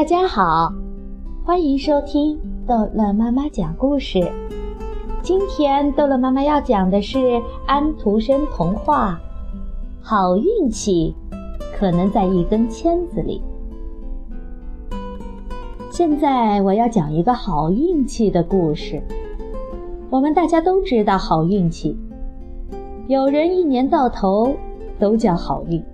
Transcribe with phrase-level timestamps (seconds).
[0.00, 0.72] 大家好，
[1.44, 4.18] 欢迎收听逗乐妈妈讲故事。
[5.20, 9.20] 今天逗乐妈妈要讲的是安徒生童话
[10.00, 11.14] 《好运气
[11.76, 13.42] 可能在一根签子里》。
[15.90, 19.02] 现在我要讲一个好运气的故事。
[20.08, 21.94] 我们大家都知道好运气，
[23.06, 24.56] 有人一年到头
[24.98, 25.84] 都叫好运。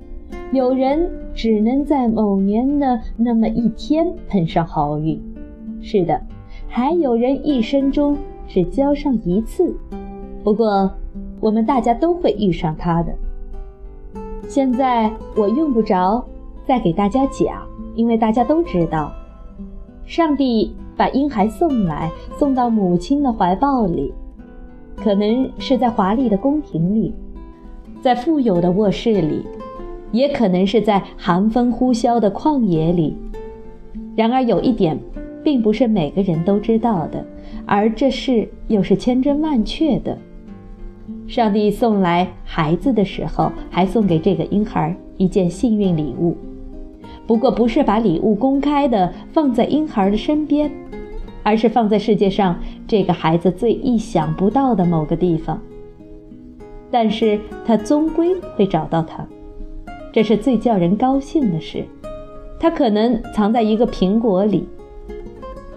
[0.52, 5.20] 有人只能在某年的那么一天碰上好运，
[5.82, 6.18] 是的，
[6.66, 8.16] 还有人一生中
[8.48, 9.76] 只交上一次。
[10.42, 10.90] 不过，
[11.38, 13.14] 我们大家都会遇上他的。
[14.48, 16.24] 现在我用不着
[16.64, 17.62] 再给大家讲，
[17.94, 19.12] 因为大家都知道，
[20.06, 24.10] 上帝把婴孩送来，送到母亲的怀抱里，
[24.96, 27.12] 可能是在华丽的宫廷里，
[28.00, 29.44] 在富有的卧室里。
[30.12, 33.16] 也可能是在寒风呼啸的旷野里。
[34.14, 34.98] 然而有一点，
[35.44, 37.24] 并不是每个人都知道的，
[37.66, 40.16] 而这事又是千真万确的。
[41.28, 46.36] 上帝送来孩子的时候，还送给这个婴孩一件幸运礼物。
[47.26, 50.70] 不过，不是把礼物公开的放在婴孩的身边，
[51.42, 55.60] 而是放在世界上这个孩子最意想不到的某个地方。
[56.90, 59.26] 但是他终归会找到他。
[60.16, 61.84] 这是最叫人高兴的事，
[62.58, 64.66] 它可能藏在一个苹果里。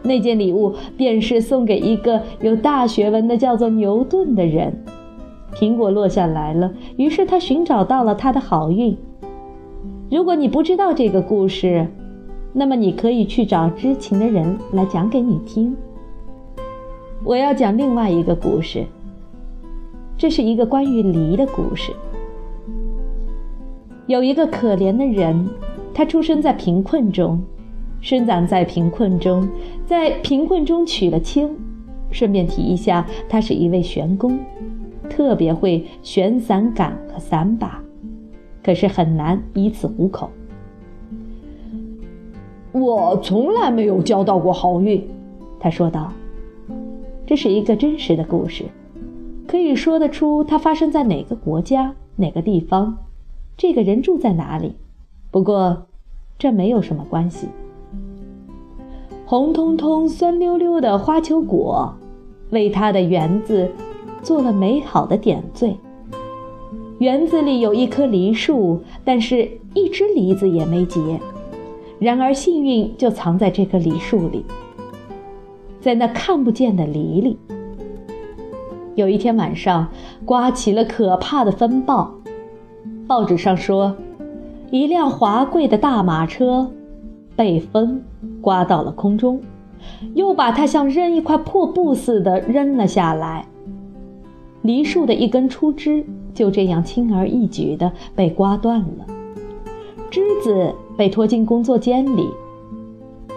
[0.02, 4.74] 那件礼物便是送给一个有大学问的叫做牛顿的人。
[5.54, 8.98] 苹果落下来了，于是他寻找到了他的好运。
[10.10, 11.86] 如果你不知道这个故事，
[12.54, 15.76] 那么你可以去找知情的人来讲给你听。
[17.26, 18.86] 我要讲另外一个故事，
[20.18, 21.92] 这是一个关于梨的故事。
[24.10, 25.48] 有一个可怜的人，
[25.94, 27.40] 他出生在贫困中，
[28.02, 29.48] 生长在贫困中，
[29.86, 31.48] 在贫困中娶了亲。
[32.10, 34.40] 顺便提一下，他是一位玄工，
[35.12, 37.80] 特别会旋伞杆和伞把，
[38.64, 40.28] 可是很难以此糊口。
[42.72, 45.08] 我从来没有交到过好运，
[45.60, 46.12] 他说道。
[47.28, 48.66] 这是一个真实的故事，
[49.46, 52.98] 可以说得出它发生在哪个国家、哪个地方。
[53.60, 54.76] 这个人住在哪里？
[55.32, 55.88] 不过，
[56.38, 57.50] 这没有什么关系。
[59.26, 61.94] 红彤彤、酸溜溜的花球果，
[62.52, 63.70] 为他的园子
[64.24, 65.76] 做了美好的点缀。
[67.00, 71.20] 园子里有一棵梨树，但是一只梨子也没结。
[72.00, 74.46] 然而，幸运就藏在这棵梨树里，
[75.82, 77.38] 在那看不见的梨里。
[78.96, 79.90] 有一天晚上，
[80.24, 82.19] 刮起了可怕的风暴。
[83.10, 83.96] 报纸上说，
[84.70, 86.70] 一辆华贵的大马车
[87.36, 88.04] 被风
[88.40, 89.42] 刮到了空中，
[90.14, 93.48] 又把它像扔一块破布似的扔了下来。
[94.62, 96.06] 梨树的一根粗枝
[96.36, 99.08] 就这样轻而易举地被刮断了，
[100.12, 102.30] 枝子被拖进工作间里。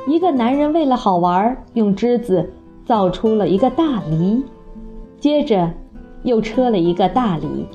[0.07, 2.53] 一个男人为了好玩，用枝子
[2.85, 4.43] 造出了一个大梨，
[5.19, 5.71] 接着
[6.25, 7.67] 又车了一个大梨。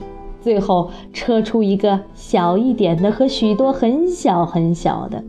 [0.47, 5.21] 最后车出一个小一点的和许多很小很小的。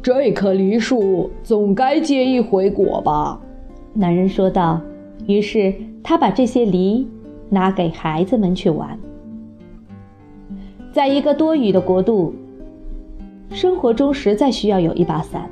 [0.00, 3.38] 这棵梨树总该结一回果吧？
[3.92, 4.80] 男人说道。
[5.26, 7.06] 于是他把这些梨
[7.50, 8.98] 拿给孩子们去玩。
[10.94, 12.34] 在一个多雨的国度，
[13.50, 15.50] 生活中实在需要有一把伞。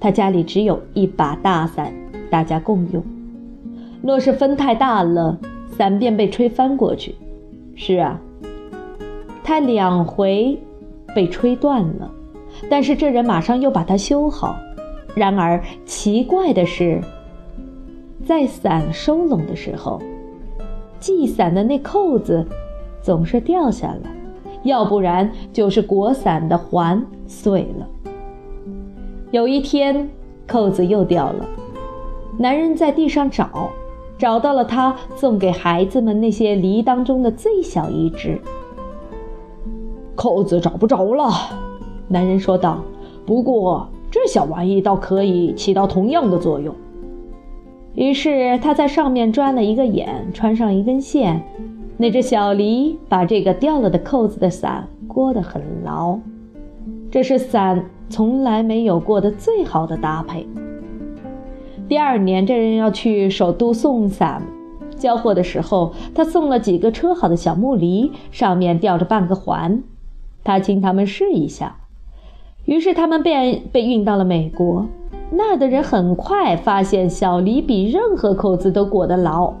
[0.00, 1.92] 他家里只有一把大伞，
[2.28, 3.00] 大家共用。
[4.02, 5.38] 若是风太大了，
[5.68, 7.14] 伞便被吹翻过去。
[7.76, 8.18] 是啊，
[9.44, 10.58] 他两回
[11.14, 12.10] 被吹断了，
[12.70, 14.56] 但是这人马上又把它修好。
[15.14, 17.00] 然而奇怪的是，
[18.24, 20.00] 在伞收拢的时候，
[20.98, 22.44] 系伞的那扣子
[23.02, 24.10] 总是掉下来，
[24.62, 27.86] 要不然就是裹伞的环碎了。
[29.30, 30.08] 有一天，
[30.46, 31.46] 扣子又掉了，
[32.38, 33.70] 男人在地上找。
[34.18, 38.40] 找到了他送给孩子们那些梨当中的最小一只。
[40.14, 41.30] 扣子找不着了，
[42.08, 42.82] 男人说道。
[43.26, 46.74] 不过这小玩意倒可以起到同样的作用。
[47.94, 51.42] 于是他在上面钻了一个眼，穿上一根线。
[51.96, 56.18] 那只小梨把这个掉了的扣子的伞裹得很牢。
[57.10, 60.46] 这是伞从来没有过的最好的搭配。
[61.88, 64.42] 第二年，这人要去首都送伞，
[64.96, 69.82] 交货的时候，他送了几个车好的小木梨，上面吊着半个环。
[70.42, 71.76] 他请他们试一下，
[72.64, 74.86] 于是他们便被运到了美国。
[75.30, 79.54] 那儿的人很快发现小梨比任何扣子都裹得牢。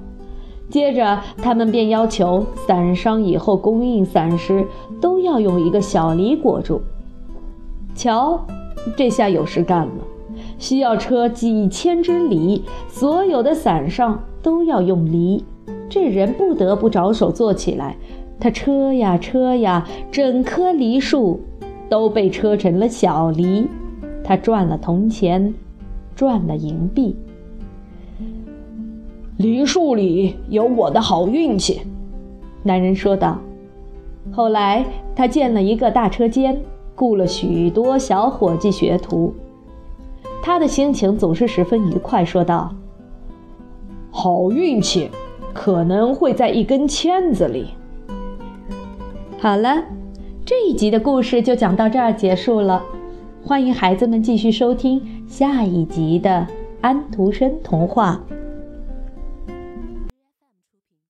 [0.68, 4.66] 接着，他们便要求伞商以后供应伞时
[5.00, 6.80] 都要用一个小梨裹住。
[7.94, 8.44] 瞧，
[8.96, 9.92] 这下有事干了，
[10.58, 15.44] 需要车几千只梨，所有的伞上都要用梨。
[15.88, 17.96] 这人不得不着手做起来。
[18.38, 21.40] 他车呀车呀，整棵梨树
[21.88, 23.66] 都被车成了小梨。
[24.22, 25.54] 他赚了铜钱，
[26.14, 27.16] 赚了银币。
[29.36, 31.82] 梨树里有我的好运气，
[32.62, 33.38] 男人说道。
[34.32, 36.60] 后来他建了一个大车间，
[36.94, 39.32] 雇了许多小伙计学徒。
[40.46, 42.72] 他的心情总是十分愉快，说道
[44.12, 45.10] ：“好运气
[45.52, 47.70] 可能会在一根签子里。”
[49.42, 49.82] 好了，
[50.44, 52.80] 这一集的故事就讲到这儿结束了。
[53.42, 56.46] 欢迎孩子们继续收听下一集的
[56.80, 58.20] 安徒生童话。